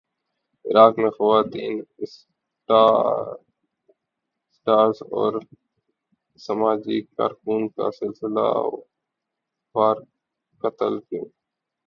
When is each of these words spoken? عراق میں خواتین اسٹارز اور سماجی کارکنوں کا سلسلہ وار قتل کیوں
عراق 0.65 0.93
میں 0.99 1.11
خواتین 1.11 1.75
اسٹارز 4.49 4.97
اور 5.13 5.33
سماجی 6.39 6.97
کارکنوں 7.15 7.67
کا 7.75 7.87
سلسلہ 7.91 8.47
وار 9.75 9.97
قتل 10.63 10.93
کیوں 10.99 11.25